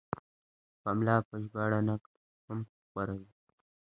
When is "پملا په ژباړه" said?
0.81-1.79